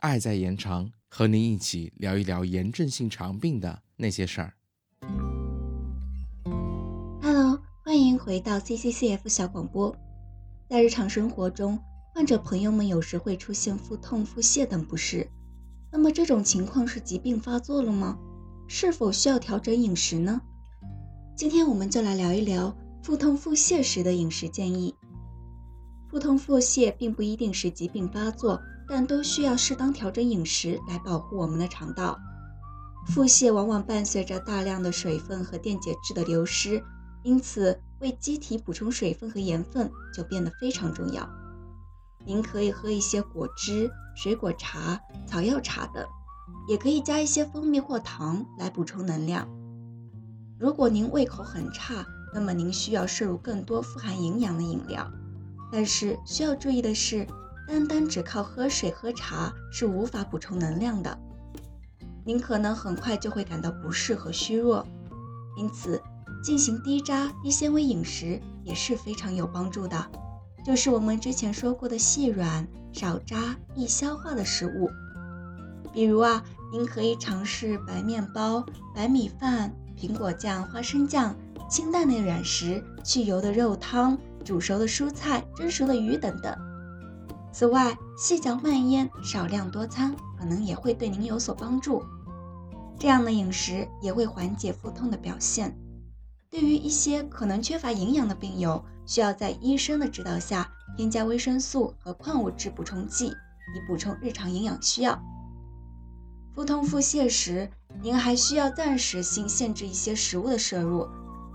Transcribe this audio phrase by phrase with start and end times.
[0.00, 4.54] 爱在延长，和您一起聊一聊炎症性肠病的那些事儿。
[7.20, 9.94] Hello，欢迎回到 CCCF 小广播。
[10.68, 11.78] 在日常生活中，
[12.14, 15.28] 患者朋友们有时会出现腹痛、腹泻等不适。
[15.90, 18.16] 那么这种情况是疾病发作了吗？
[18.68, 20.40] 是否需要调整饮食呢？
[21.36, 22.76] 今天我们就来聊一聊
[23.06, 24.92] 腹痛、腹泻时的饮食建议。
[26.08, 32.18] 腹痛、腹泻并不一定是疾病发作，但都需要适当调整饮食来保护我们的肠道。
[33.06, 36.82] 腹泻往往伴随着大量的水分和电解质的流失，
[37.22, 41.30] 因此为机体补充水分和盐分就变得非常重要。
[42.24, 46.04] 您可以喝一些果汁、水果茶、草药茶等，
[46.66, 49.48] 也可以加一些蜂蜜或糖来补充能量。
[50.58, 55.10] 如果您胃口很差，那么您需要摄入更多富含营养的饮料。
[55.72, 57.26] 但是需要注意的是，
[57.66, 61.18] 单单只靠喝水喝茶是无法补充能量的。
[62.24, 64.86] 您可能很快就会感到不适和虚弱，
[65.56, 66.00] 因此
[66.42, 70.06] 进行低渣、低纤维饮食也是非常有帮助的。
[70.64, 74.90] 就是我们之前说过的细软、少渣、易消化的食物，
[75.92, 81.36] 比如啊，您可以尝试白面包、白米饭、苹果酱、花生酱、
[81.68, 86.56] 清淡的软食、去油的肉汤、煮熟的蔬菜、蒸熟的鱼等等。
[87.52, 92.02] 此外，细嚼慢咽、少量多餐可能也会对您有所帮助。
[92.98, 95.76] 这样的饮食也会缓解腹痛的表现。
[96.48, 105.20] 对于一些可能缺乏营养的病友，需要在医生的指导下添加维生素和矿物质补充剂，以补充日常营养需要。
[106.54, 111.06] 腹痛腹泻时，您还需要暂时性限制一些食物的摄入，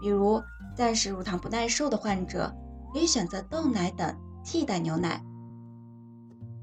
[0.00, 0.42] 比如
[0.74, 2.54] 暂时乳糖不耐受的患者
[2.92, 5.22] 可以选择豆奶等替代牛奶。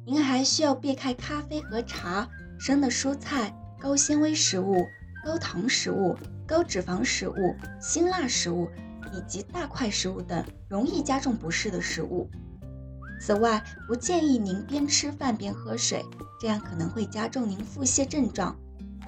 [0.05, 2.27] 您还需要避开咖啡和茶、
[2.59, 4.85] 生的蔬菜、高纤维食物、
[5.25, 6.15] 高糖食物、
[6.45, 8.69] 高脂肪食物、辛辣食物
[9.13, 12.29] 以及大块食物等容易加重不适的食物。
[13.21, 16.03] 此外，不建议您边吃饭边喝水，
[16.41, 18.53] 这样可能会加重您腹泻症状。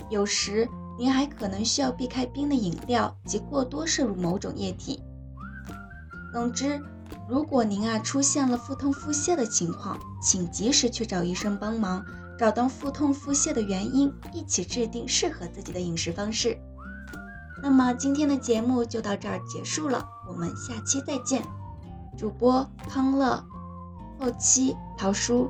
[0.10, 5.04] 有时您还可能需要避开冰的饮料及过多摄入某种液体。
[6.34, 6.82] 总之，
[7.30, 12.04] 如果您啊出现了腹痛腹泻的情况，请及时去找医生帮忙，
[12.38, 16.58] 找到腹痛腹泻的原因，一起制定适合自己的饮食方式。
[17.64, 21.42] 那么今天的节目就到这儿结束了，我们下期再见。
[22.18, 23.44] 主播康乐，
[24.20, 25.50] 后期陶叔。